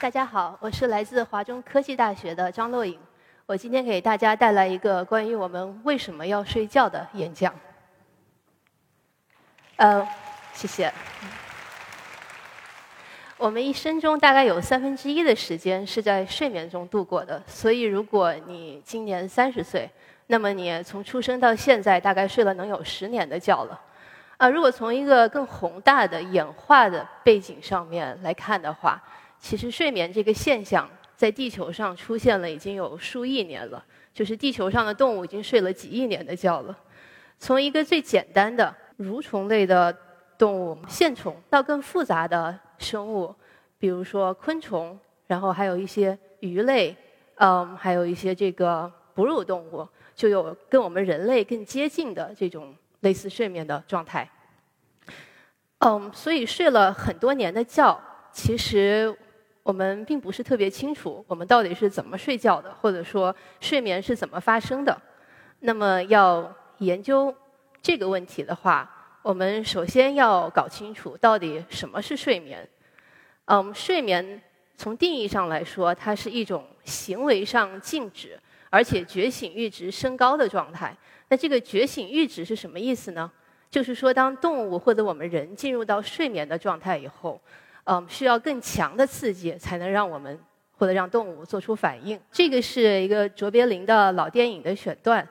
[0.00, 2.96] 大家好，我是来自华中科技大学的张洛颖。
[3.46, 7.52] 我今天给大家带来一个关于我们为什么要睡觉的演讲。
[9.74, 10.06] 呃，
[10.52, 10.92] 谢谢。
[13.38, 19.90] 我们一生中大概有三分之一的时间是在睡眠中度过的，所以如果你今年三十岁，
[20.28, 23.80] 那么你从出生到现在大概睡了能有十年的觉了。
[24.36, 29.02] 啊，如果从一个更宏大的演化的背景上面来看的话，
[29.40, 36.76] 其实睡眠这个现象在地球上出现了已经有数亿年了，就是地球上的动物已经睡了几亿年的觉了。
[37.38, 39.96] 从一个最简单的蠕虫类的
[40.36, 43.34] 动物线虫，到更复杂的生物，
[43.78, 46.96] 比如说昆虫，然后还有一些鱼类，
[47.36, 54.28] 嗯，还有一些这个哺乳动物，就有跟我们人类更接近的这种类似睡眠的状态。
[55.78, 58.00] 嗯，所以睡了很多年的觉，
[58.32, 59.16] 其实。
[59.68, 64.98] 我们并不是特别清楚我们到底是怎么睡觉的，或者说睡眠是怎么发生的。
[65.60, 67.34] 那么要研究
[67.82, 72.66] 这个问题的话，我们首先要搞清楚到底什么是睡眠。
[73.44, 74.40] 嗯，睡眠
[74.74, 80.96] 从定义上来说，它是一种行为上静止而且觉醒阈值升高的状态。
[81.28, 83.30] 那这个觉醒阈值是什么意思呢？
[83.70, 87.38] 就是说，当动物或者我们人进入到睡眠的状态以后。
[87.90, 90.38] 嗯，需要更强的刺激才能让我们
[90.76, 92.20] 或者让动物做出反应。
[92.30, 95.26] 这个是一个卓别林的老电影的选段。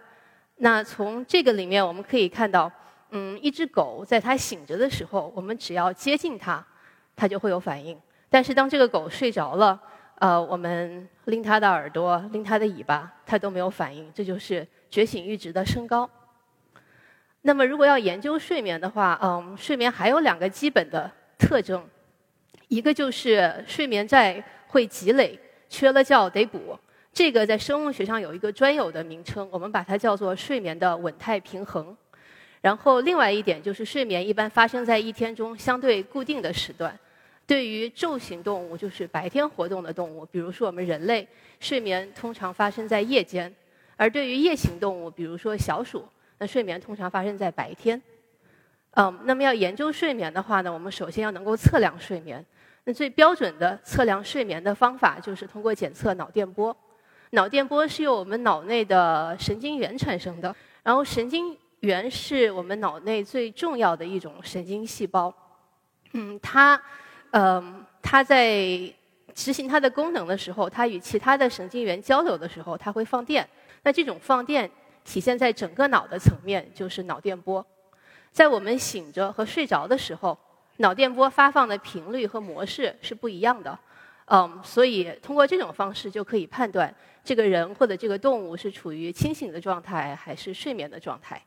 [0.55, 2.72] 那从这个里面我们可以看到，
[3.11, 6.66] 嗯，一只狗在它醒着的时候，我们只要接近它，
[7.16, 7.95] 它就会有反应。
[8.27, 9.80] 但是当这个狗睡着了，
[10.16, 14.11] 呃，我们拎它的耳朵、拎它的尾巴，它都没有反应。
[14.15, 16.09] 这就是觉醒阈值的升高。
[17.43, 21.87] 那么如果要研究睡眠的话，嗯，睡眠还有两个基本的特征。
[22.67, 25.39] 一个就是睡眠债会积累，
[25.70, 26.78] 缺了觉得补。
[27.14, 31.95] 这个在生物学上有一个专有的名称，我们把它叫做睡眠的稳态平衡。
[32.61, 36.98] 然后另外一点就是睡眠一般发生在一天中相对固定的时段。
[37.45, 41.26] 对于昼行动物，就是白天活动的动物，比如说我们人类，
[41.61, 43.50] 睡眠通常发生在夜间；
[43.95, 46.06] 而对于夜行动物，比如说小鼠，
[46.39, 48.02] 那睡眠通常发生在白天。
[48.92, 52.45] 嗯，那么要研究睡眠的话呢，我们首先要能够测量睡眠。
[52.89, 56.73] 那最标准的测量睡眠的方法就是通过检测脑电波。
[57.31, 65.33] 脑电波是由我们脑内的神经元产生的，然后神经元是我们脑内最重要的一种神经细胞。
[66.14, 66.81] 嗯，它，
[67.31, 68.58] 嗯，它在
[69.36, 73.45] 执行它的功能的时候，它与其他的神经元交流的时候，它会放电。
[73.83, 74.71] 那这种放电
[75.03, 77.65] 体现在整个脑的层面，就是脑电波。
[78.31, 80.37] 在我们醒着和睡着的时候。
[80.77, 83.77] 脑电波发放的频率和模式是不一样的，
[84.26, 86.93] 嗯，所以通过这种方式就可以判断
[87.23, 91.42] 这个人或者这个动物是处于清醒的状态还是睡眠的状态。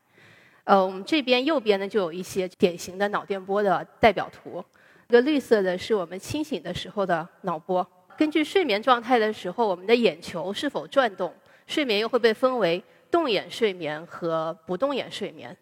[0.64, 4.64] 呃，我们这边右边呢就有一些典型的脑电波的代表图，
[5.08, 7.86] 这个绿色的是我们清醒的时候的脑波。
[8.16, 11.32] 根据睡眠状态的时候，我们的眼球是否转动，
[11.66, 15.56] 睡眠又会被分为动眼睡眠和不动眼睡眠。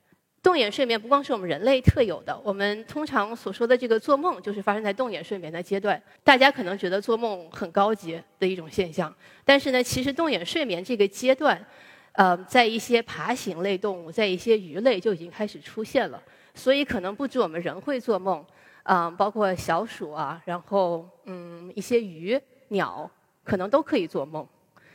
[0.49, 6.03] 动眼睡眠不光是我们人类特有的，我们通常所说的这个做梦，就是发生在动眼睡眠的阶段。
[6.25, 9.15] 大家可能觉得做梦很高级的一种现象，
[9.45, 11.63] 但是呢，其实动眼睡眠这个阶段，
[12.13, 16.19] 呃，在一些爬行类动物，在一些鱼类就已经开始出现了。
[16.55, 18.43] 所以可能不止我们人会做梦，
[18.85, 23.11] 啊，包括小鼠啊，然后嗯，一些鱼、鸟
[23.45, 24.49] 可能都可以做梦。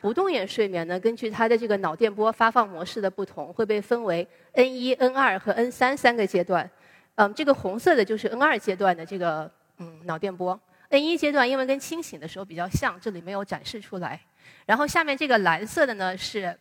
[0.04, 6.70] 不动眼睡眠呢，根据它的这个脑电波发放模式的不同，会被分为 N 一、N 二和 N 三三个阶段。
[7.16, 10.60] 嗯，这个红色的就是 N 二阶段的这个嗯脑电波。
[10.90, 14.20] N 一阶段因为跟清醒的时候比较像，这里没有展示出来。
[14.66, 16.54] 然后下面这个蓝色的呢是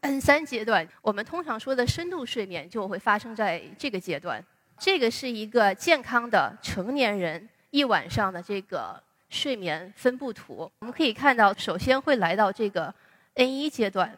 [0.00, 4.42] N 三阶段，我们通常说的深度睡眠就会发生在这个阶段。
[4.78, 8.98] 这个是一个健康的成年人一晚上的这个。
[9.32, 12.94] 睡眠分布图，我们可以看到，首先会来到这个
[13.34, 14.14] N 一阶段，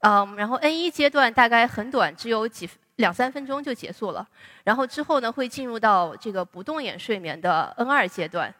[0.00, 4.26] 嗯，然后 N 一阶段大概很短，只有几两三分钟就结束了。
[4.64, 8.52] 然后之后呢，会进入到这个不动眼睡眠的 N 二阶段，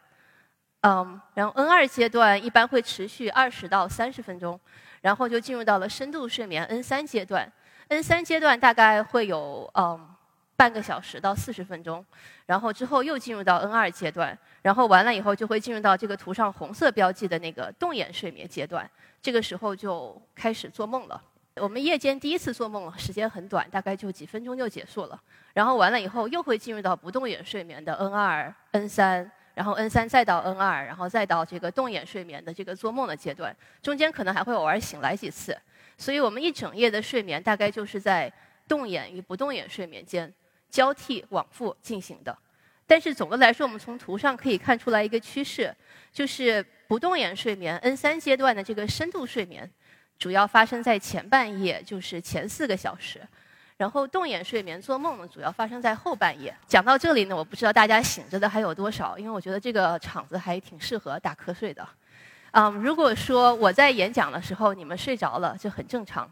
[0.79, 4.57] 嗯，然后 N 二阶段一般会持续二十到三十分钟，
[5.01, 7.51] 然后就进入到了深度睡眠 N 三阶段。
[7.89, 10.09] N 三阶段大概会有嗯。
[10.57, 12.05] 半个小时到四十分钟，
[12.45, 18.89] 然后之后又进入到 N 二阶段，然后完了以后就会进入到这个图上红色标记的那个动眼睡眠阶段，
[19.21, 21.21] 这个时候就开始做梦了。
[21.57, 25.21] 我们夜间第一次做梦时间很短，大概就几分钟就结束了，
[25.53, 35.55] 然后完了以后又会进入到不动眼睡眠的 N 二、N 三，然后 N 三再到 N 二，然后再到这个动眼睡眠的这个做梦的阶段，中间可能还会偶尔醒来几次。
[35.95, 38.33] 所以我们一整夜的睡眠大概就是在
[38.67, 40.33] 动眼与不动眼睡眠间
[40.71, 42.35] 交替往复进行的。
[42.87, 45.75] 但是总的来说，我们从图上可以看出来一个趋势，
[46.11, 49.69] 就是不动眼睡眠 N 三阶段的这个深度睡眠，
[50.19, 53.21] 主要发生在前半夜，就是前四个小时。
[53.77, 56.55] 然后动眼睡眠做梦呢，主要发生在后半夜。
[56.65, 61.85] 讲到这里呢，我不知道大家醒着的还有多少，因为我觉得这个场子还挺适合打瞌睡的。
[62.51, 66.31] 嗯，如果说我在演讲的时候你们睡着了，这很正常。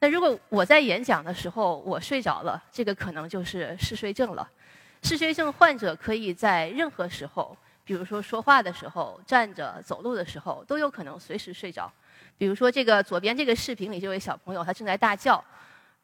[0.00, 4.50] 那如果我在演讲的时候我睡着了，这个可能就是嗜睡症了。
[5.02, 11.92] 嗜睡症患者可以在任何时候，比如说说话的时候、站着、走路的时候，都有可能随时睡着。
[12.38, 15.42] 比如说这个左边这个视频里这位小朋友，他正在大叫。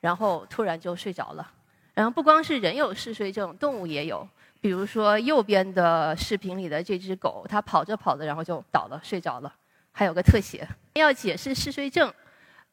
[0.00, 1.50] 然后突然就睡着了，
[1.94, 4.28] 然后不光是人有嗜睡症，动物也有。
[4.60, 9.52] 比如说右边的视频里的这只狗，它跑着跑着，然后就倒了，睡着了。
[9.92, 12.12] 还有个特写，要解释嗜睡症，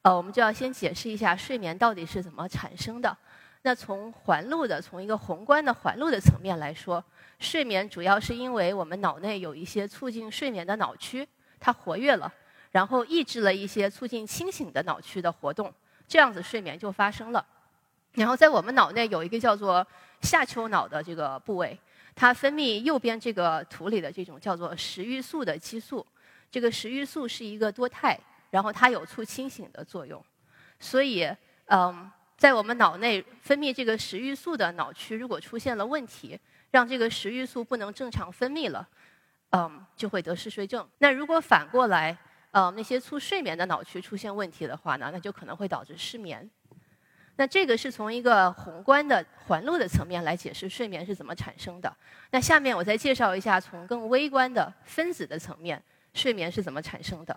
[0.01, 3.17] 呃，我们就要先解释一下睡眠到底是怎么产生的。
[3.63, 7.03] 那从环路的，从一个宏观的环路的层面来说，
[7.39, 11.27] 睡眠主要是因为我们脑内有一些促进睡眠的脑区，
[11.59, 12.31] 它活跃了，
[12.71, 15.73] 然后抑制了一些促进清醒的脑区的活动。
[16.05, 17.43] 这样子睡眠就发生了，
[18.11, 19.85] 然后在我们脑内有一个叫做
[20.21, 21.79] 下丘脑的这个部位，
[22.13, 26.05] 它分泌右边这个图里的这种叫做食欲素的激素。
[26.51, 28.19] 这个食欲素是一个多肽，
[28.51, 30.21] 然后它有促清醒的作用。
[30.79, 31.27] 所以，
[31.67, 36.39] 嗯，在我们脑内分泌这个食欲素的脑区如果出现了问题，
[36.71, 38.87] 让这个食欲素不能正常分泌了，
[39.51, 40.87] 嗯，就会得嗜睡症。
[40.97, 42.17] 那如果反过来，
[42.51, 46.49] 呃，那些促睡眠的脑区出现问题的话呢，那就可能会导致失眠。
[47.35, 51.91] 那这个是从一个宏观的环路的层面来解释睡眠是怎么产生的。
[52.29, 55.81] 那下面我再介绍一下从更微观的分子的层面，
[56.13, 57.35] 睡眠是怎么产生的。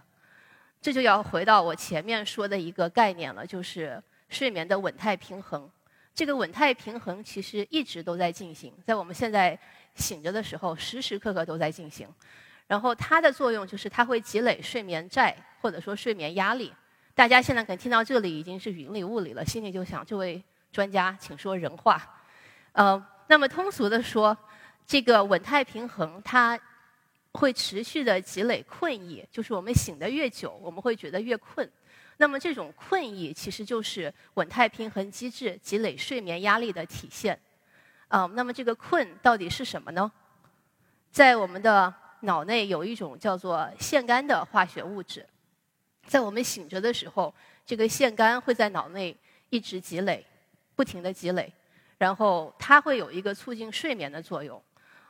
[0.83, 5.71] 这就要回到我前面说的一个概念了，就是睡眠的稳态平衡。
[6.15, 9.59] 这个稳态平衡其实一直都在进行，在我们现在
[9.95, 12.09] 醒着的时候，时时刻刻都在进行。
[12.67, 16.73] 然后它的作用就是它会积累睡眠债或者说睡眠压力。
[17.15, 20.43] 大家现在可能听到这里已经是云里雾里了，心里就想：这位
[20.73, 22.03] 专家，请说人话。
[22.73, 24.37] 呃，那么通俗的说，
[24.87, 26.59] 这个稳态平衡它
[27.33, 31.71] 会持续的积累困意，就是我们醒得越久，我们会觉得越困。
[32.19, 37.39] 那么这种困意其实就是稳态平衡机制积累睡眠压力的体现。
[38.09, 40.11] 啊，那么这个困到底是什么呢？
[41.11, 45.27] 在我们的脑内有一种叫做腺苷的化学物质，
[46.07, 47.35] 在我们醒着的时候，
[47.65, 49.17] 这个腺苷会在脑内
[49.51, 50.25] 一直积累，
[50.75, 51.53] 不停的积累，
[51.99, 54.63] 然后它会有一个促进睡眠的作用。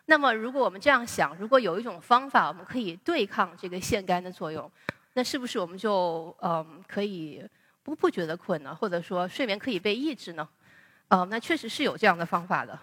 [0.07, 4.71] 那么，如果我们这样想，如果有一种方法我们可以对抗这个腺苷的作用，
[5.17, 7.43] 那是不是我们就嗯可以
[7.83, 8.75] 不不觉得困呢？
[8.75, 10.47] 或者说睡眠可以被抑制呢？
[11.09, 12.79] 呃，那确实是有这样的方法的。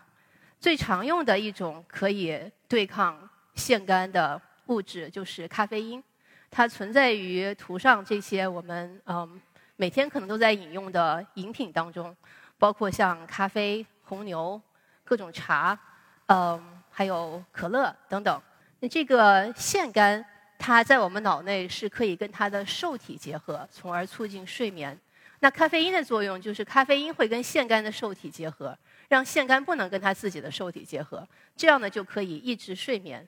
[0.59, 3.29] 最常用的一种可以对抗。
[3.53, 6.03] 腺苷的物质就是咖啡因，
[6.49, 9.39] 它存在于图上这些我们嗯
[9.75, 12.17] 每天可能都在饮用的饮品当中，
[12.57, 14.59] 包括像咖啡、红牛、
[15.03, 15.79] 各种茶，
[16.25, 18.41] 嗯还有可乐等等。
[18.79, 20.25] 那这个腺苷
[20.65, 24.97] 它在我们脑内是可以跟它的受体结合，从而促进睡眠。
[25.41, 28.73] 那咖啡因的作用就是咖啡因会跟腺苷的受体结合，
[29.09, 31.27] 让腺苷不能跟它自己的受体结合，
[31.57, 33.27] 这样呢就可以抑制睡眠。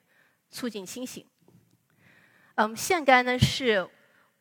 [0.50, 1.26] 促进清醒。
[2.56, 3.86] 嗯，腺苷呢是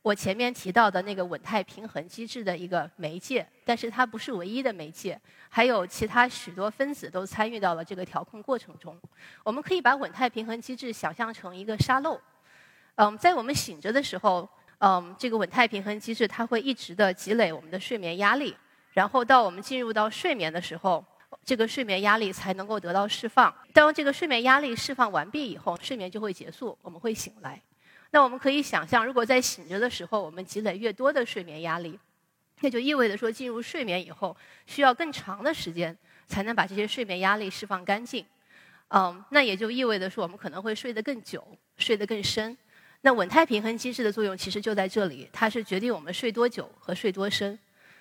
[0.00, 8.96] 我前面提到的那个稳态平衡机制的一个媒介，但是它不是唯一的媒介，还有其他许多分子都参与到了这个调控过程中。
[9.42, 12.20] 我们可以把稳态平衡机制想象成一个沙漏。
[12.96, 14.48] 嗯，在我们醒着的时候，
[14.78, 18.56] 嗯，这个稳态平衡机制它会一直的积累我们的睡眠压力，
[18.92, 21.04] 然后到我们进入到睡眠的时候。
[21.44, 23.52] 这个睡眠压力才能够得到释放。
[23.72, 27.60] 当这个睡眠压力释放完毕以后，睡眠就会结束，我们会醒来。
[28.12, 31.98] 那我们可以想象，如果在醒着的时候，我们积累越多的睡眠压力，
[32.60, 34.34] 那就意味着说，进入睡眠以后
[34.64, 35.94] 需要更长的时间
[36.28, 38.24] 才能把这些睡眠压力释放干净。
[38.88, 41.44] 嗯，那也就意味着说，我们可能会睡得更久，
[41.76, 42.56] 睡得更深。
[43.06, 47.58] 那稳态平衡机制的作用其实就在这里，它是决定我们睡多久和睡多深。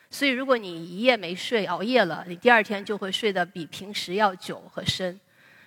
[0.09, 5.19] 所以，如果你一夜没睡、熬夜了，你第二天就会睡得比平时要久和深。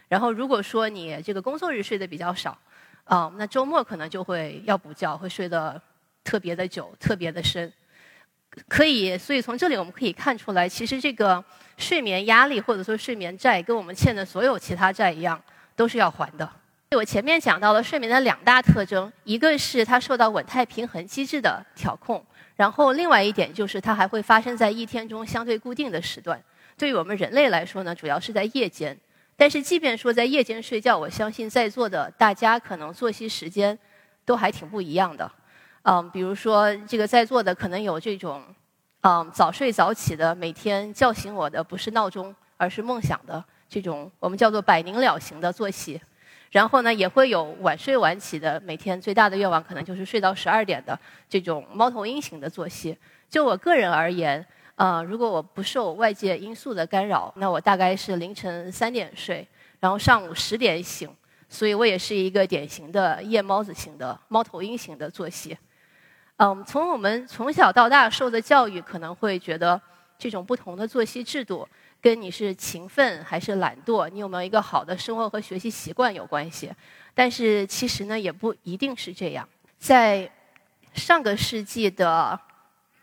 [0.09, 2.57] 然后，如果说你这个工作日睡得比较少，
[3.05, 5.79] 啊，那周末可能就会要补觉，会睡得
[6.25, 7.71] 特别的久、特别的深。
[8.67, 11.45] 可以，所以从这里我们可以看出来，其实这个
[11.77, 15.39] 睡眠压力或者说睡眠债，跟我们欠的所有其他债一样，
[15.77, 16.51] 都是要还的。
[16.97, 22.25] 我前面讲到了睡眠的两大特征，一个是它受到稳态平衡机制的调控，
[22.57, 26.43] 然后另外一点就是它还会发生在一天中相对固定的时段。
[26.79, 28.99] 对于我们人类来说呢，主要是在夜间。
[29.37, 33.79] 但是即便说在夜间睡觉，我相信在座的大家可能作息时间
[34.25, 35.31] 都还挺不一样的。
[35.83, 38.43] 嗯，比如说这个在座的可能有这种，
[39.03, 46.01] 嗯，早睡早起的，每天叫醒我的不是闹钟，而是梦想的这种我们叫做百灵鸟型的作息。
[46.57, 50.99] 然后呢，也会有晚睡晚起的，每天最大的愿望可能就是睡到十二点的
[51.29, 52.97] 这种猫头鹰型的作息。
[53.29, 54.43] 就我个人而言，
[54.75, 59.47] 呃，如果我不受外界因素的干扰，那我大概是凌晨三点睡，
[59.81, 61.15] 然后上午十点醒，
[61.47, 65.55] 所以我也是一个典型的夜猫子型的猫头鹰型的作息。
[66.39, 69.79] 嗯，从我们从小到大受的教育，可能会觉得
[70.17, 71.69] 这种不同的作息制度
[72.07, 76.71] 跟你是勤奋还是懒惰，你有没有一个好的生活和学习习惯有关系。
[77.15, 79.49] 但是其实呢，也不一定是这样。
[79.77, 80.31] 在
[80.95, 82.39] 上个世纪的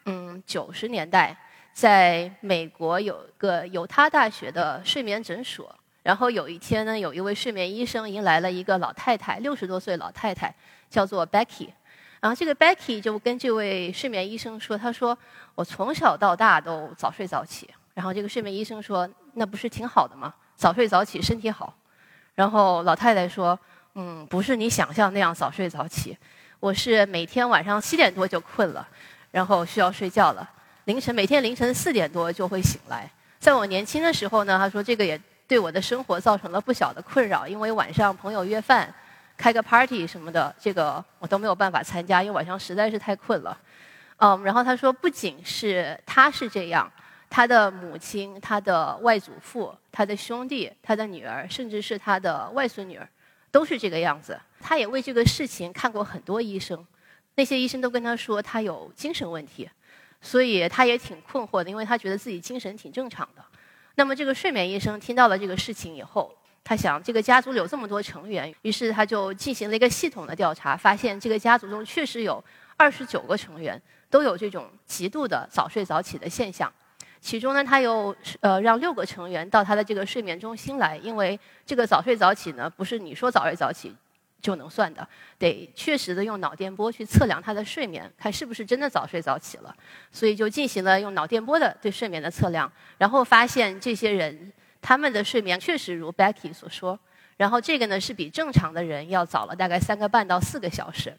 [0.05, 1.37] 嗯九十年代，
[1.73, 10.55] 在美国有个犹他大学的睡眠诊所，然后有一天呢，有一位睡眠医生迎来了一个老太太，六十多岁老太太，
[10.89, 11.67] 叫做 Becky。
[12.21, 15.17] 然后这个 Becky 就跟这位睡眠医生说：“他说
[15.55, 20.33] 我从小到大都早睡早起。”然后这个睡眠医生说：“那不是挺好的吗？
[20.55, 21.73] 早睡早起身体好。”
[22.35, 23.57] 然后老太太说
[23.95, 26.17] ：“嗯，不是你想象那样早睡早起，
[26.59, 28.87] 我是每天晚上七点多就困了，
[29.31, 30.49] 然后需要睡觉了。
[30.85, 33.09] 凌晨每天凌晨四点多就会醒来。
[33.39, 38.93] 在我年轻的时候呢，他说这个也对我的生活造成了不小的困扰，因为晚上朋友约饭。”
[39.35, 43.57] 开个 party 什么的，这个我都没有办法参加，因为晚上实在是太困了。
[44.17, 46.89] 嗯，然后他说，不仅是他是这样，
[47.35, 53.09] 他的母亲、他的外祖父、他的兄弟、他的女儿，甚至是他的外孙女儿，
[53.49, 54.39] 都是这个样子。
[54.59, 56.85] 他也为这个事情看过很多医生，
[57.33, 59.67] 那些医生都跟他说他有精神问题，
[60.21, 63.43] 所以他也挺困惑的，因为他觉得自己精神挺正常的。
[63.95, 66.31] 那么这个睡眠医生听到了这个事情以后。
[66.63, 72.41] 他想，这个家族有这么多成员，于是他就进行了一个系统的调查，发现这个家族中确实有
[72.77, 76.71] 二十九个成员都有这种极度的早睡早起的现象。
[77.23, 83.95] 其中呢，他又呃让六个成员到他的这个睡眠中心来，因为这个早睡早起呢，不是你说早睡早起
[84.41, 85.07] 就能算的，
[85.39, 89.73] 得确实的用脑电波去测量他的睡眠，看是不是真的早睡早起了。
[90.11, 94.51] 所以就进行了用脑电波的对睡眠的测量，然后发现这些人。
[94.85, 96.99] 他们的睡眠确实如 Becky 所说，
[97.37, 101.17] 然后这个呢是比正常的人要早了大概三个半到四个小时，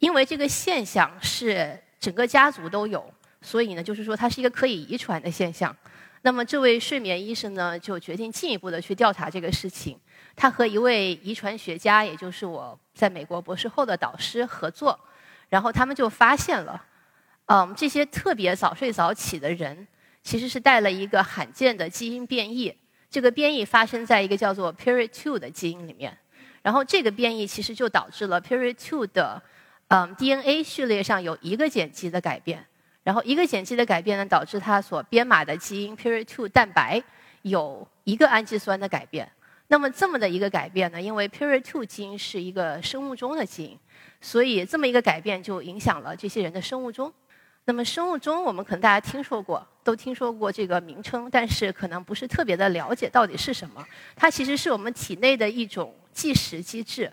[0.00, 3.10] 因为这个现象是整个家族都有，
[3.46, 5.74] 所以呢就是说它是一个可以遗传的现象。
[6.22, 9.96] 那么这位睡眠医生呢就决定进一步的去调查这个事情，
[10.34, 14.98] 他和一位遗传学家，也就是我在美国博士后的导师合作，
[15.48, 16.84] 然后他们就发现了，
[17.44, 19.86] 嗯，这些特别早睡早起的人
[20.24, 22.74] 其实是带了一个罕见的基因变异。
[23.08, 26.18] 这个变异发生在一个叫做 Period Two 的基因里面，
[26.62, 29.40] 然后这个变异其实就导致了 Period Two 的
[29.88, 32.66] 嗯 DNA 序列上有一个碱基的改变，
[33.06, 37.00] 然后一个碱基的改变呢，导致它所编码的基因 Period Two 蛋白
[37.42, 39.30] 有一个氨基酸的改变。
[39.68, 43.78] 那么这么的一个改变呢，因为 Period Two 基因是一个生物钟的基因，
[44.20, 47.12] 所以这么一个改变就影响了这些人的生物钟。
[47.66, 53.86] 那么生物钟，我们可能大家听说过，都听说过这个名称，但是可能不是特别的了解到底是什么。
[54.16, 57.12] 它其实是我们体内的一种计时机制，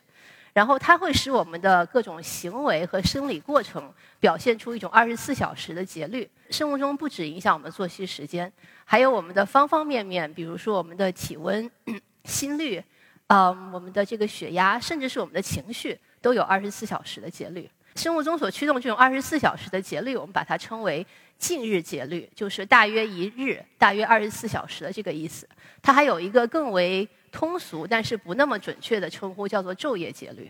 [0.54, 6.30] 然后它会使我们的各种行为和生理过程表现出一种二十四小时的节律。
[6.50, 8.52] 生物钟不止影响我们作息时间，
[8.86, 11.70] 还有我们的方方面面，比如说我们的体温、
[12.26, 12.84] 心率，
[13.28, 17.70] 嗯，我们的这个血压，甚至是我们的情绪，都有二十四小时的节律。
[17.96, 21.06] 生物钟所驱动这种二十四小时的节律，我们把它称为
[21.38, 25.48] 近日节律，就是大约一日、大约二十四小时的这个意思。
[25.82, 30.50] 它还有一个更为通俗但是不那么准确的称呼，叫做昼夜节律。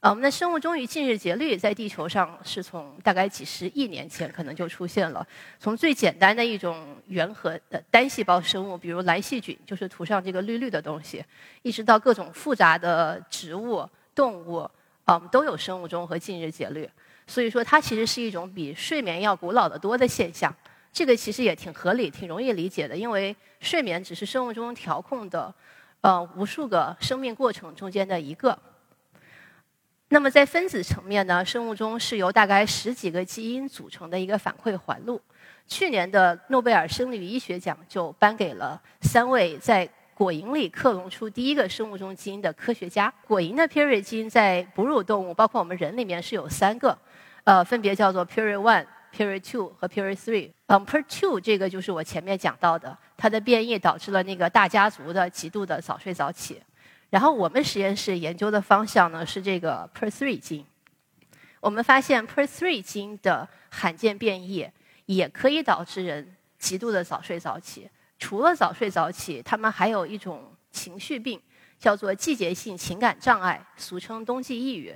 [0.00, 5.26] 呃，我们的生物钟与近日节律在地球上是从大概几十亿年前可能就出现了。
[5.58, 11.24] 从最简单的一种原核的单细胞生物，比如蓝细菌，就是涂上这个绿绿的东西，
[11.62, 13.84] 一直到各种复杂的植物、
[14.14, 14.70] 动物。
[15.04, 16.88] 啊，我们，都有生物钟和近日节律，
[17.26, 20.54] 所以说它其实是一种比睡眠要古老的多的现象。
[20.92, 25.52] 这个其实也挺合理、挺容易理解的，因为睡眠只是生物钟调控的，
[26.02, 28.58] 呃，无数个生命过程中间的一个。
[30.08, 35.20] 那么在分子层面呢，生物钟是由大概十几个基因组成的一个反馈环路。
[35.68, 43.12] 去年的诺贝尔生理医学奖就颁给了三位在果蝇里克隆出第一个生物钟基因的科学家。
[43.24, 46.98] 果蝇的 period 基因在哺乳动物，包括我们人里面是有三个，
[47.44, 50.50] 呃，分别叫做 period one、period two 和 period three。
[50.66, 56.62] 嗯，period two 这个就是我前面讲到的，它的变异导致了那个大家族的极度的早睡早起。
[57.10, 60.66] 然后我们实验室研究的方向呢是这个 period three 基因。
[61.60, 64.66] 我们发现 period three 基因的罕见变异
[65.06, 67.90] 也可以导致人极度的早睡早起。
[68.18, 71.40] 除了早睡早起，他们还有一种情绪病，
[71.78, 74.94] 叫做季节性情感障碍，俗称冬季抑郁。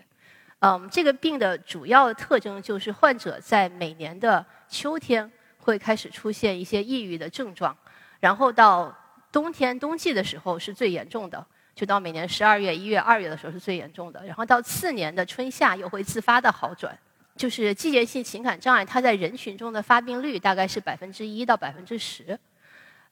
[0.66, 7.76] 嗯，这个病的主要特征就是患者在每年的秋天会开始出现一些抑郁的症状，
[8.18, 8.90] 然后到
[9.30, 16.98] 冬天冬季的时候是最严重的，就到每年十二月、一月、二月的时候是最严重的，然后到次年的春夏又会自发的好转。
[17.36, 22.38] 就是季节性情感障碍，它在人群中的发病率大概是百分之一到百分之十。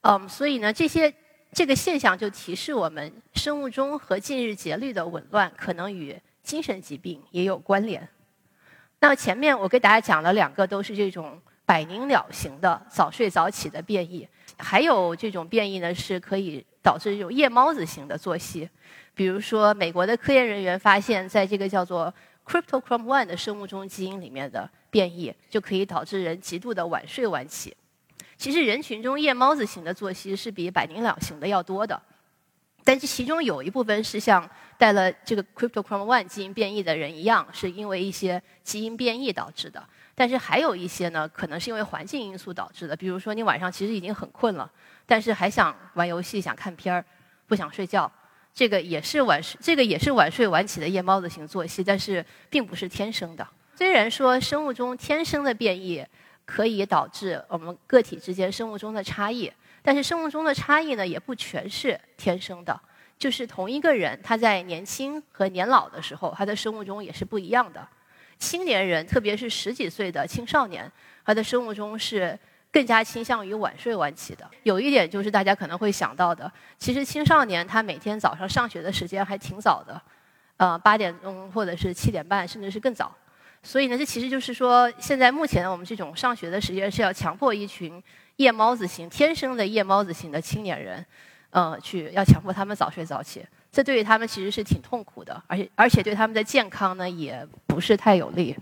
[0.00, 1.12] 嗯，所以呢，这些
[1.52, 8.08] 这个现象就提示我们，生物钟和近日节律的紊乱可能与精神疾病也有关联。
[9.00, 14.26] 那前面我给大家讲了两个，都是这种百灵鸟型的早睡早起的变异，
[14.58, 18.68] 还有这种变异呢，是可以导致这种夜猫子型的作息。
[19.14, 22.12] 比如说，美国的科研人员发现，在这个叫做
[22.46, 27.76] Cryptochrome One 的生物钟基因里面的变异，就可以导致人极度的晚睡晚起。
[28.36, 32.00] 其实人群中夜猫子型的作息是比百灵鸟型的要多的，
[32.84, 39.82] 但这其中有一部分是像带了这个 Cryptochrome One 基因变异的人一样，是因为一些基因变异导致的。
[40.14, 42.96] 但是还有一些呢，可能是因为环境因素导致的。
[42.96, 44.70] 比如说你晚上其实已经很困了，
[45.06, 47.04] 但是还想玩游戏、想看片儿，
[47.46, 48.10] 不想睡觉，
[48.54, 53.46] 这个也是晚睡，这个也是晚睡晚起的夜猫子型作息，但是并不是天生的。
[53.76, 56.04] 虽然说生物钟天生的变异。
[56.44, 59.50] 可以导致我们个体之间生物钟的差异，
[59.82, 62.80] 但是生物钟的差异呢，也不全是天生的。
[63.18, 67.86] 就是同一个人，他在年轻和年老的时候，他的生物钟也是不一样的。
[68.38, 70.90] 青年人，特别是十几岁的青少年，
[71.24, 72.36] 他的生物钟是
[72.72, 74.50] 更加倾向于晚睡晚起的。
[74.64, 80.02] 有一点就是大家可能会想到的，其实青少年他每天早上上学的时间还挺早的，
[80.56, 83.14] 呃，八点钟或者是七点半，甚至是更早。
[83.62, 88.02] 所以呢，这其实就是说，现在目前我们这种上学的时间是要强迫一群
[88.36, 91.04] 夜猫子型、天生的夜猫子型的青年人，
[91.50, 93.44] 呃，去要强迫他们早睡早起。
[93.70, 98.56] 这对于他们其实是挺痛苦的，而且而且对他们的健康呢也不是太有利。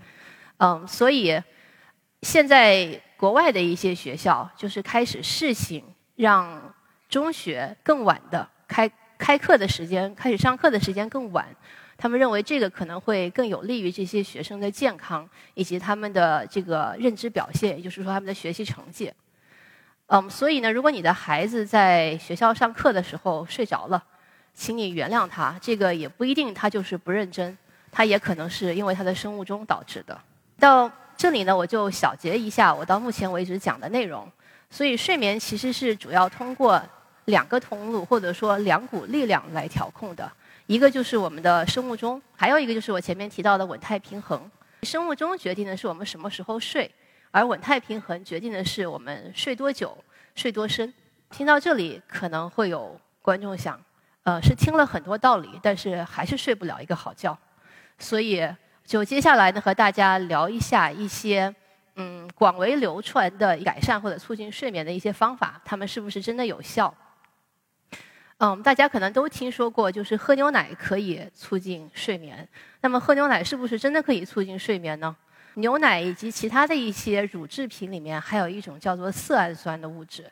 [0.57, 1.41] 嗯，所以
[2.21, 5.83] 现在国外的一些学校就是开始试行，
[6.15, 6.73] 让
[7.09, 11.45] 中学更晚的开开课的时间，开始上课的时间更晚。
[11.97, 19.11] 他们认为这个可能会更有利于这些学生的健康以及他们的这个认知表现，也就是说他们的学习成绩。
[20.13, 24.03] 嗯，所以呢，如果你的孩子在学校上课的时候睡着了，
[24.53, 27.57] 请你原谅他，这个也不一定他就是不认真，
[27.89, 30.19] 他也可能是因为他的生物钟导致的。
[30.59, 34.29] 到这里呢，我就小结一下我到目前为止讲的内容。
[34.69, 36.81] 所以睡眠其实是主要通过
[37.25, 40.29] 两个通路或者说两股力量来调控的。
[40.67, 44.51] 一个就是我们的生物钟，还有一个就是我前面提到的稳态平衡。
[44.83, 46.91] 生物钟决定的是我们什么时候睡，
[47.31, 49.97] 而稳态平衡决定的是我们睡多久、
[50.35, 50.93] 睡多深。
[51.29, 53.81] 听到这里，可能会有观众想，
[54.23, 57.37] 呃，是听了很多道理，但是还是睡不了一个好觉。
[57.97, 58.45] 所以，
[58.85, 61.55] 就接下来呢，和大家聊一下一些
[61.95, 66.93] 嗯广为流传的改善或者促进睡眠的一些方法，它们是不是真的有效？
[68.39, 72.45] 嗯，大家可能都听说过，就是喝牛奶可以促进睡眠。
[72.81, 75.15] 那么，喝牛奶是不是真的可以促进睡眠呢？
[75.55, 80.31] 牛奶以及其他的一些乳制品里面，还有一种叫做色氨酸的物质。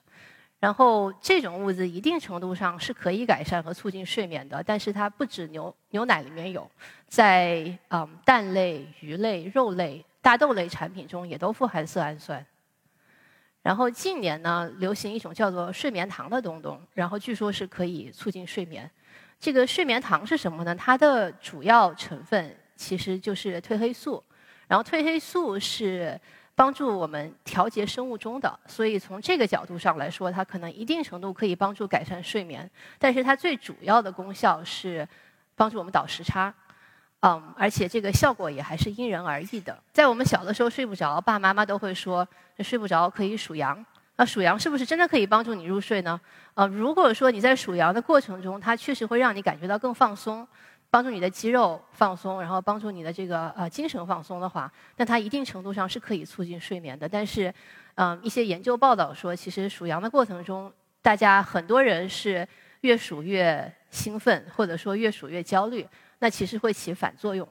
[0.59, 6.69] 然后，这种物质一定程度上是可以改善和促进睡眠的，但是它不止牛牛奶里面有，
[7.07, 12.45] 在嗯蛋类、鱼类、肉类、大豆类产品中也都富含色氨酸。
[13.61, 18.89] 然后近年呢，流行一种叫做睡眠糖的东东，然后据说是可以促进睡眠。
[19.39, 20.75] 这个睡眠糖是什么呢？
[20.75, 24.21] 它的主要成分其实就是褪黑素，
[24.69, 26.17] 然后褪黑素是
[26.53, 32.69] 帮助我们调节生物钟的，所以从这个角度上来说，它可能一定程度可以帮助改善睡眠。
[32.99, 35.07] 但是它最主要的功效是
[35.55, 36.53] 帮助我们倒时差。
[37.21, 39.77] 嗯，而且这个效果也还是因人而异的。
[39.91, 42.25] 在我们小的时候睡不着，爸爸妈妈都会说
[42.59, 43.83] 睡不着可以数羊。
[44.15, 46.19] 那数羊是不是真的可以帮助你入睡呢？
[46.53, 50.45] 呃，如果说你在数羊的过程中，它确实会让你感觉到更放松，
[50.91, 57.07] 帮助你的肌肉放松，然后帮助你的这个呃精神放松的话，那它一定程度上是可以促进睡眠的。
[57.07, 57.53] 但是，
[57.95, 60.71] 嗯，一些研究报道说，其实数羊的过程中，
[61.01, 62.47] 大家很多人是
[62.81, 65.87] 越数越兴奋，或者说越数越焦虑，
[66.19, 67.47] 那其实会起反作用。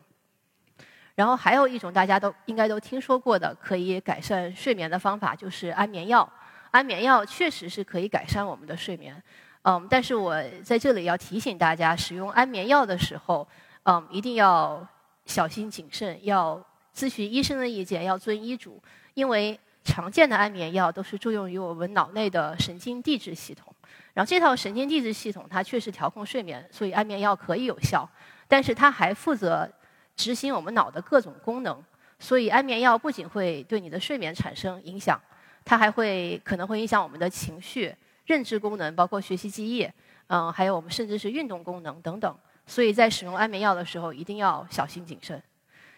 [1.15, 6.29] 然后还有一种大家都应该都听说过的可以改善睡眠的方法，就是安眠药。
[6.71, 9.21] 安眠药确实是可以改善我们的睡眠，
[9.69, 13.47] 嗯，但是我在这里要提醒大家，使用安眠药的时候，
[13.83, 14.87] 嗯，一定要
[15.27, 16.59] 小心谨慎，要
[16.97, 23.71] 咨询医生的意见，要遵医嘱，因为常见的安眠药都是作用于我们脑内的神经递质系统，
[24.15, 28.09] 然后这套神经递质系统它确实调控睡眠，所以安眠药可以有效，
[28.49, 29.71] 但是它还负责。
[30.17, 31.81] 执行我们脑的各种功能，
[32.19, 35.21] 所以安眠药不仅会对你的睡眠产生影响，
[35.65, 37.95] 它还会可能会影响我们的情绪、
[38.29, 39.89] 认知功能，包括学习记忆，
[40.29, 42.39] 嗯，还有我们甚至是运动功能等等。
[42.67, 45.43] 所以在使用安眠药的时候，一定要小心谨慎。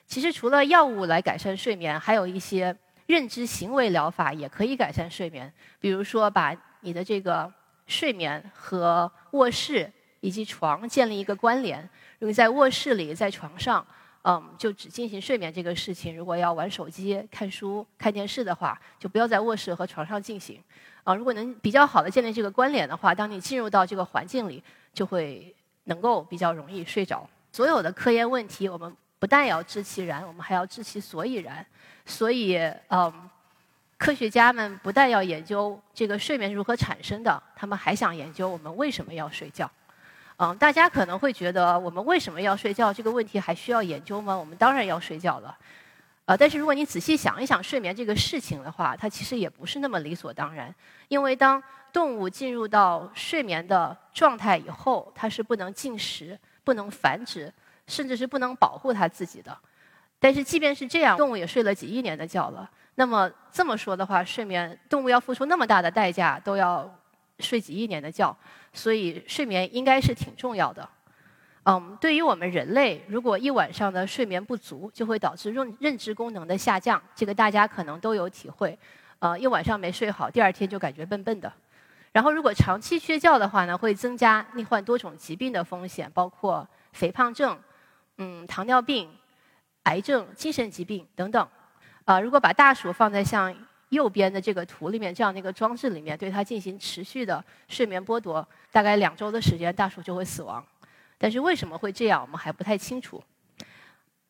[0.06, 2.74] 其实除了药物来改善睡眠，还有一些
[3.06, 5.52] 认知行为疗法也可以改善睡眠。
[5.80, 7.52] 比如说，把你的这个
[7.88, 11.82] 睡眠和卧室以及床建立一个关联。
[12.20, 13.84] 如果在卧室里，在床上。
[14.22, 16.14] 嗯，就只进行睡眠这个事情。
[16.14, 20.62] 如果要玩手机、看书、看电视的话，就不要在卧室和床上进行。
[21.04, 25.54] 啊，如果能比较好的建立这个关联的话，当你进入到这个环境里，就会
[25.84, 27.26] 能够比较容易睡着。
[27.50, 31.64] 所有的科研问题，我们不但要知其然，我们还要知其所以然。
[32.04, 33.30] 所以，嗯，
[33.96, 39.70] 科学家们不但要研究这个睡眠如何产生的，他们还想研究我们为什么要睡觉。
[40.42, 44.34] 嗯，大家可能会觉得我们为什么要睡觉这个问题还需要研究吗？
[44.34, 45.54] 我们当然要睡觉了，
[46.24, 50.74] 呃，但是如果你仔细想一想睡眠这个事情的话，它其实也不是那么理所当然。
[51.08, 57.52] 因为当动物进入到睡眠的状态以后，它是不能进食、不能繁殖，
[57.86, 59.54] 甚至是不能保护它自己的。
[60.18, 62.66] 但是即便是这样，动物也睡了几亿年的觉了。
[62.94, 66.90] 那么这么说的话，睡眠动物要付出那么大的代价，都要。
[67.40, 68.36] 睡几亿年的觉，
[68.72, 70.88] 所以睡眠应该是挺重要的。
[71.64, 77.00] 嗯，对于我们人类，如果一晚上的睡眠不足，就会导致认认知功能的下降。
[77.14, 78.78] 这个大家可能都有体会。
[79.18, 81.52] 呃，一晚上没睡好，第二天就感觉笨笨的。
[82.12, 87.58] 然后，如果长期缺觉的话呢，会增加罹患多种疾病的风险，包括肥胖症、
[88.16, 89.10] 嗯，糖尿病、
[89.82, 91.46] 癌症、精神疾病等等。
[92.06, 93.54] 啊，如果把大鼠放在像。
[93.90, 100.64] 右边的这个图里面，这样的一个装置里面，对它进行持续的睡眠剥夺，大概两周的时间，大鼠就会死亡。
[101.18, 103.22] 但是为什么会这样，我们还不太清楚。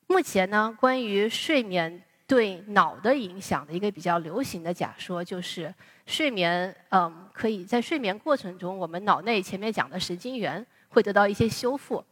[0.06, 5.72] 目前呢，关于睡眠对脑的影响的一个比较流行的假说，就是
[6.06, 12.04] 睡眠，嗯，可以在睡眠过程中，我们脑内前面讲的神经元会得到一些修复。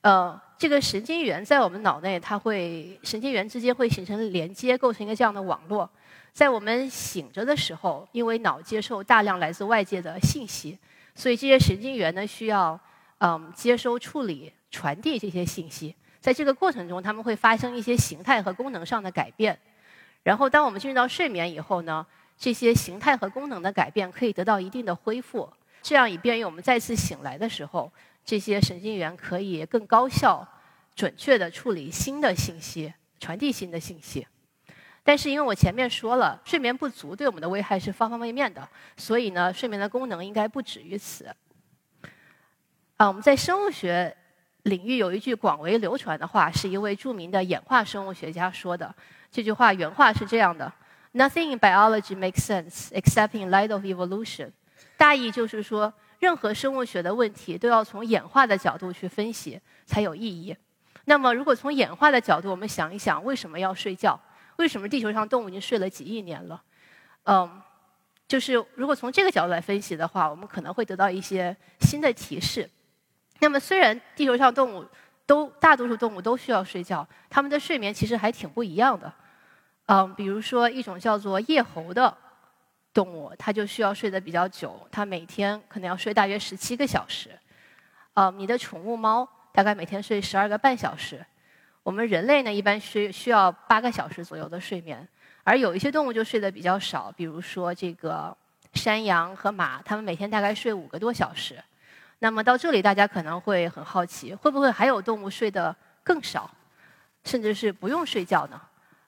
[0.00, 5.90] 呃，这个神经元在我们脑内，它会神经元之间会形成连接，构成一个这样的网络。
[6.34, 10.76] 在我们醒着的时候，因为脑接受大量来自外界的信息，
[11.14, 12.78] 所以这些神经元呢需要
[13.18, 15.94] 嗯接收、处理、传递这些信息。
[16.18, 19.56] 在这个过程中，他们会发生一些形态和功能上的改变。
[20.24, 22.04] 然后，当我们进入到睡眠以后呢，
[22.36, 25.48] 这些形态和功能的改变可以得到一定的恢复，
[25.82, 27.92] 这样以便于我们再次醒来的时候，
[28.24, 30.44] 这些神经元可以更高效、
[30.96, 34.26] 准确地处理新的信息，传递新的信息。
[35.06, 41.26] 但是因为我前面说了，睡眠不足对我们的危害是方方面面的，所以呢，睡眠的功能应该不止于此。
[42.96, 44.16] 啊，我们在生物学
[44.62, 48.94] 领域有一句广为流传的话，是一位著名的演化生物学家说的。
[49.30, 50.72] 这句话原话是这样的
[51.12, 54.52] ：“Nothing in biology makes sense except in light of evolution。”
[54.96, 60.56] 大意就是说，任何生物学的问题都要从演化的角度去分析才有意义。
[61.04, 64.18] 那么，如果从演化的角度，我们想一想，为什么要睡觉？
[64.56, 66.62] 为什么地球上动物已经睡了几亿年了？
[67.24, 67.62] 嗯，
[68.28, 72.68] 就是如果从这个角度来分析的话，我们可能会得到一些新的提示。
[73.40, 74.86] 那么，虽然地球上动物
[75.26, 79.12] 都大多数动物都需要睡觉，它们的睡眠其实还挺不一样的。
[79.86, 82.16] 嗯，比如说一种叫做夜猴的
[82.92, 87.30] 动物，它就需要睡得比较久，它每天可能要睡大约十七个小时。
[88.14, 91.24] 嗯，你的宠物猫大概每天睡十二个半小时。
[91.84, 95.06] 我们人类呢，一般需需要八个小时左右的睡眠，
[95.44, 98.34] 而有一些动物就睡得比较少，比如说这个
[98.72, 101.62] 山羊和马，它们每天大概睡五个多小时。
[102.20, 106.50] 那么到这里，大家可能会很好奇，会不会还有动物睡得更少，
[107.22, 108.58] 甚至是不用睡觉呢？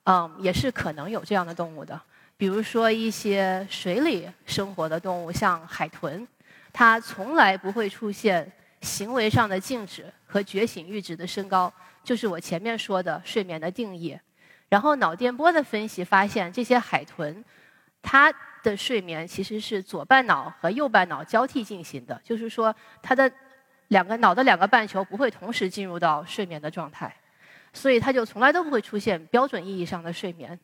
[0.05, 1.99] 嗯，也是可能有这样的动物的，
[2.37, 6.29] 比如说一些水里生活的动物，像海豚，
[6.75, 11.73] 它从来不会出现行为上的静止和觉醒阈值的升高。
[12.07, 14.17] 就是我前面说的睡眠的定义，
[14.69, 17.45] 然后脑电波的分析发现，这些海豚，
[18.01, 23.29] 它的睡眠其实是左半脑和右半脑交替进行的，就是说它的
[23.89, 27.13] 两个脑的两个半球不会同时进入到睡眠的状态，
[27.73, 30.57] 所以它就从来都不会出现标准意义上的睡眠。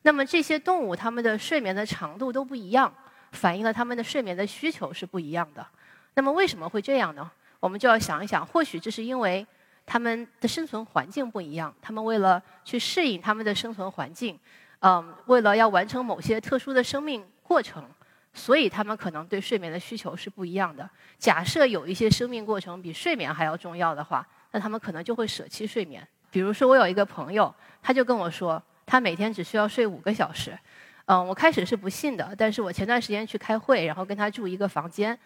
[0.00, 2.90] 那么这些动物它们的睡眠的长度都不一样，
[3.32, 5.66] 反映了它们的睡眠的需求是不一样的。
[6.14, 7.30] 那么为什么会这样呢？
[7.60, 9.46] 我们就要想一想，或许这是因为
[9.86, 14.38] 他们的生存环境不一样，他们为了去适应他们的生存环境，
[14.80, 17.88] 嗯，为了要完成某些特殊的生命过程，
[18.34, 20.90] 所以他们可能对睡眠的需求是不一样的。
[21.18, 26.06] 假设有一些生命过程比睡眠还要重要的话，那他们可能就会舍弃睡眠。
[26.30, 30.58] 比如说，我有一个朋友，他就跟我说，他每天只需要睡五个小时。
[31.06, 35.16] 嗯，我开始是不信的，但是我前段时间去开会，然后跟他住一个房间。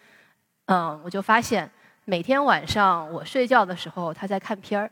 [0.67, 1.69] 嗯，我就发现
[2.05, 4.91] 每天晚上我睡觉的时候，他在看片儿，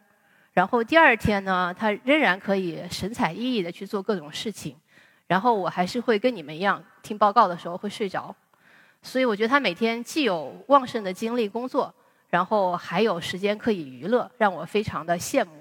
[0.53, 4.75] 然后第二天呢，他仍然可以神采奕奕的去做各种事情，
[5.25, 8.33] 然后我还是会跟你们一样听报告的时候会睡着，
[9.01, 11.91] 所以我觉得他每天既有旺盛的精力工作，
[12.29, 15.51] 然后还有时间可以娱乐，让我非常的羡慕。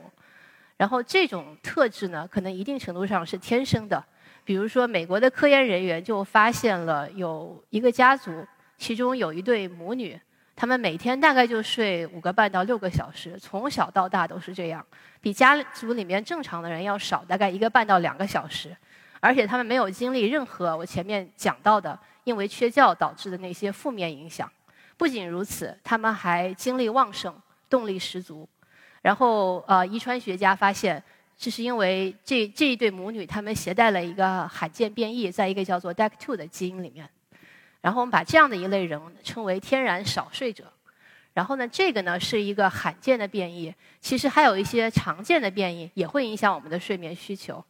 [0.76, 4.04] 然后这种特质呢，可能一定程度上是天生的。
[4.44, 8.46] 比如说，美国的科研人员就发现了有一个家族。
[8.76, 10.16] 其中有一对母女，
[10.61, 14.85] 他们每天大概就睡五个半到六个小时，从小到大都是这样，
[15.21, 18.77] 比家族里面正常的人要少大概一个半到两个小时，
[19.21, 24.51] 而且他们没有经历任何我前面讲到的因为缺觉导致的那些负面影响。
[24.97, 27.33] 不仅如此，他们还精力旺盛，
[27.71, 28.49] 动力十足。
[29.01, 31.01] 然后，呃，遗传学家发现，
[31.38, 37.09] 这是因为这这一对母女他们携带了一个罕见变异，在一个叫做 DEC2 的基因里面。
[37.80, 40.72] 然后我们把这样的一类人称为天然少睡者。
[41.34, 43.72] 然后呢，这个呢是一个罕见的变异。
[44.00, 47.64] 其实还有一些常见的变异也会影响我们的睡眠需求。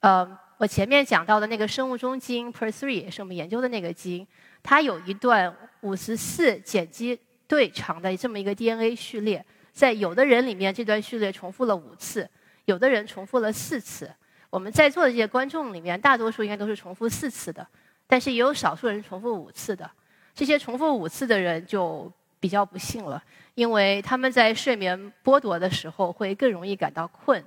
[0.00, 4.26] 呃，我前面讲到的那个生物钟基因 per3 是我们研究的那个基因，
[4.62, 12.28] 它有一段五十四碱基对长的这么一个 DNA 序列，在有的人里面这段序列重复了五次，
[12.64, 14.12] 有的人重复了四次。
[14.50, 17.64] 我们在座的这些观众里面，大多数应该都是重复四次的。
[18.06, 19.90] 但是也有少数人重复五次的，
[20.34, 23.22] 这些重复五次的人就比较不幸了，
[23.54, 27.42] 因为他们在睡眠剥夺的时候会更容易感到困，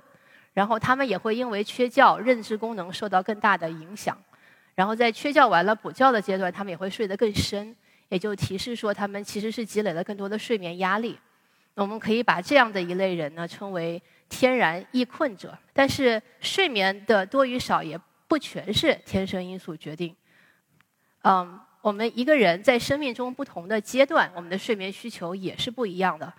[0.52, 4.16] 然后他们也会因为缺觉，认知功能受到更大的影响，
[4.74, 7.74] 然后在缺觉完了补觉的阶段，他们也会睡得更深，
[8.08, 11.18] 也就提示说他们其实是积累了更多的睡眠压力。
[11.74, 15.56] 我们可以把这样的一类人呢称为天然易困者。
[15.72, 20.14] 但是睡眠的多与少也不全是天生因素决定。
[21.22, 26.32] 嗯，我们一个人在生命中不同的阶段，我们的睡眠需求也是不一样的。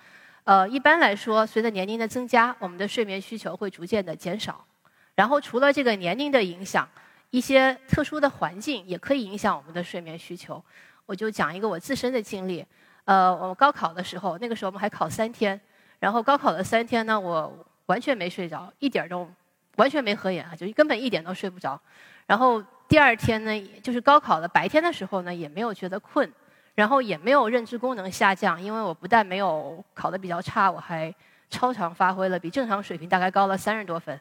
[0.44, 4.66] 呃，一般来说，随着年龄的增加，我们的睡眠需求会逐渐的减少。
[5.14, 6.90] 然后，除了这个年龄的影响，
[7.30, 10.64] 一些特殊的环境也可以影响我们的睡眠需求。
[11.06, 12.66] 我就讲一个我自身的经历。
[13.06, 15.62] 呃，我高考的时候，那个时候我们还考三天，
[16.00, 19.30] 然后高考的三天呢，我完全没睡着，一点都
[19.76, 21.80] 完全没合眼啊，就根本一点都睡不着。
[22.26, 22.64] 然后。
[22.92, 26.30] 第二天呢，就是高考的白天的时候呢，也没有觉得困，
[26.76, 31.16] 然后也没有认知功能下降，因为我不但没有考得比较差，我还
[31.50, 34.20] 超常发挥了，比正常水平大概高了三十多分。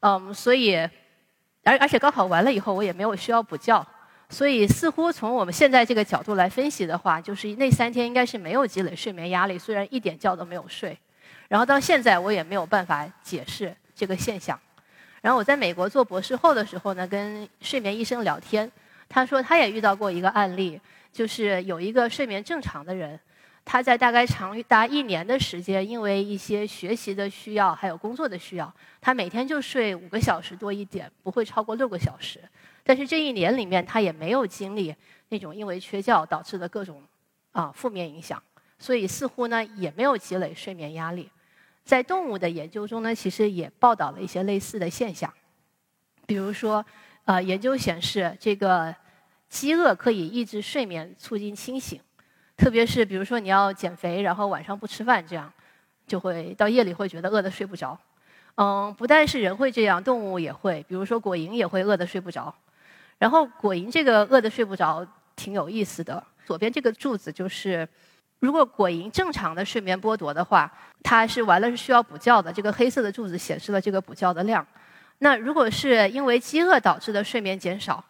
[0.00, 0.74] 嗯，所以，
[1.62, 3.86] 而而且高考完了以后，我也没有需要补觉，
[4.28, 10.98] 所以似乎从我们现在这个角度来分析的话，就是那三天应该是没有积累睡眠压力，虽然一点觉都没有睡。
[11.46, 14.58] 然后到现在，我也没有办法解释这个现象。
[15.20, 18.70] 然后我在美国做博士后的时候呢，跟睡眠医生聊天，
[19.08, 20.80] 他说他也遇到过一个案例，
[21.12, 23.18] 就是有一个睡眠正常的人，
[23.64, 32.40] 他在大概长达一年的时间，因为一些学习的需要还有工作的需要，他每天就睡五个小时多一点，不会超过六个小时。
[32.82, 34.94] 但是这一年里面，他也没有经历
[35.28, 37.02] 那种因为缺觉导致的各种
[37.52, 38.42] 啊负面影响，
[38.78, 41.30] 所以似乎呢也没有积累睡眠压力。
[41.90, 45.28] 在动物的研究中呢，其实也报道了一些类似的现象，
[46.24, 46.86] 比如说，
[47.24, 48.94] 呃，研究显示这个
[49.48, 52.00] 饥饿可以抑制睡眠，促进清醒，
[52.56, 55.52] 特别是比如说你要减肥，然后晚上不吃饭，这样
[56.06, 57.98] 就会到夜里会觉得饿得睡不着。
[58.54, 62.54] 嗯，不但是人会这样，动物也会，比如说果蝇也会饿得睡不着。
[63.18, 67.88] 然后果蝇这个饿得睡不着挺有意思的，左边这个柱子就是。
[68.40, 70.70] 如果果蝇正常的睡眠剥夺的话，
[71.02, 72.52] 它是完了是需要补觉的。
[72.52, 74.66] 这个黑色的柱子显示了这个补觉的量。
[75.18, 78.02] 那如果是因为饥饿导致的睡眠减少，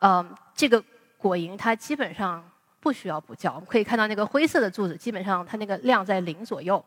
[0.00, 0.82] 嗯，这个
[1.16, 2.44] 果蝇它基本上
[2.80, 3.48] 不需要补觉。
[3.54, 6.84] 我们可以看到那个灰色的柱子，基本上它那个量在零左右。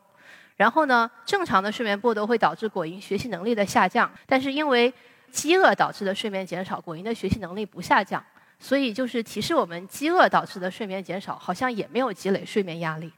[0.56, 4.92] 然后呢，正常的睡眠剥夺会导致果蝇学习能力的下降，但是因为
[5.30, 8.22] 饥饿导致的睡眠减少，果蝇的学习能力不下降。
[8.62, 13.12] 所以就是提示我们，饥饿导致的睡眠减少，好像也没有积累睡眠压力。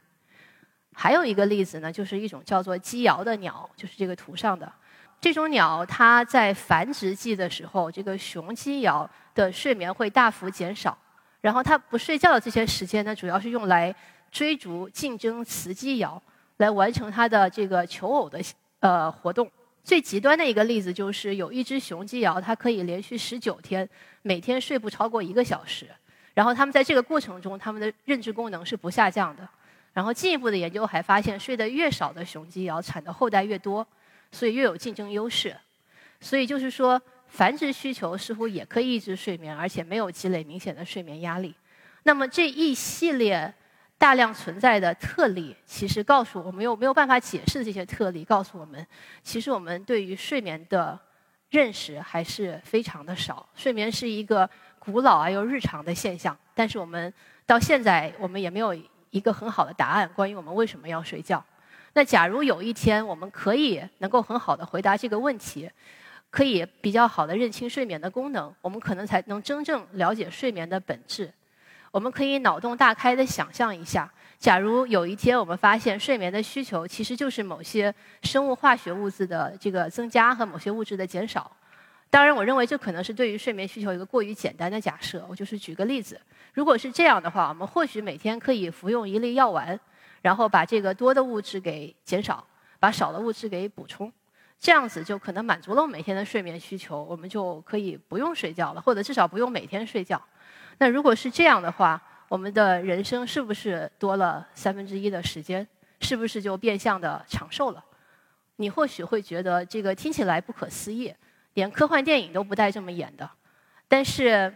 [0.95, 4.73] 还有一个例子呢，就是一种叫做鸡鹞的鸟，就是这个图上的
[5.21, 10.97] 这种鸟，它在繁殖季的时候，这个雄鸡鹞的睡眠会大幅减少，
[11.43, 13.95] 然后它不睡觉的这些时间呢，主要是用来
[14.31, 16.19] 追逐、竞争雌鸡鹞，
[16.57, 18.41] 来完成它的这个求偶的
[18.81, 19.47] 呃活动。
[19.85, 23.87] 最极端的一个例子就是，有一只雄鸡鹞，它可以连续十九天
[24.23, 25.87] 每天睡不超过一个小时，
[26.33, 29.47] 然后它们在这个过程中，它们的认知功能是不下降的。
[29.93, 33.87] 然后进一步的研究还发现，睡得越少的雄鸡要产的后代越多，
[34.33, 35.55] 所以越有竞争优势。
[36.19, 41.55] 所以就是说，繁殖需求似乎也可以抑制睡眠，而且没有积累明显的睡眠压力。
[42.05, 43.55] 那么这一系列
[44.05, 48.87] 大量存在的特例，其实告诉我们有没有办法解释这些特例，告诉我们，
[49.23, 50.99] 其实我们对于睡眠的
[51.49, 53.49] 认识还是非常的少。
[53.55, 57.11] 睡眠是一个古老而又日常的现象，但是我们
[57.47, 58.77] 到现在我们也没有。
[59.15, 61.41] 一个很好的答案，关于我们为什么要睡觉。
[61.93, 65.71] 那假如有一天我们可以能够很好的回答这个问题，
[66.31, 71.33] 可以比较好的认清睡眠的功能，我们可能才能真正了解睡眠的本质。
[71.95, 81.57] 我们可以脑洞大开的想象一下，假如有一天我们发现睡眠的需求其实就是某些生物化学物质的这个增加和某些物质的减少。
[82.11, 85.25] 当然，我认为这可能是对于睡眠需求一个过于简单的假设。
[85.29, 86.21] 我就是举个例子，
[86.53, 89.79] 如果是这样的话，我们或许每天可以服用一粒药丸，
[90.21, 92.45] 然后把这个多的物质给减少，
[92.81, 94.13] 把少的物质给补充，
[94.59, 100.21] 这样子就可能满足了我每天的睡眠需求，我们就可以不用睡觉了，或者至少不用每天睡觉。
[100.79, 105.67] 那如果是这样的话，我们的人生是不是多了三分之一的时间？
[106.01, 107.83] 是不是就变相的长寿了？
[108.57, 111.15] 你或许会觉得这个听起来不可思议。
[111.55, 113.31] 连科幻电影都不带这么演的，
[113.87, 114.53] 但是，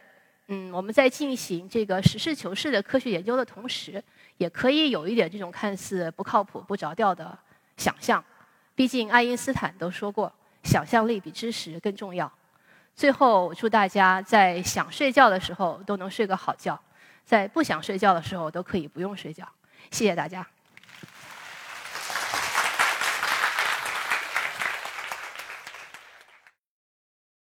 [0.48, 4.02] 嗯，我们在进行这个实事求是的科学研究的同时，
[4.37, 7.38] 也可以有一点这种看似不靠谱、不着调的
[7.76, 8.22] 想象。
[8.74, 10.33] 毕竟爱因斯坦都说过，
[10.64, 12.31] 想象力比知识更重要。
[12.98, 16.76] 最后，祝大家在想睡觉的时候都能睡个好觉，
[17.24, 19.48] 在不想睡觉的时候都可以不用睡觉。
[19.92, 20.44] 谢谢大家。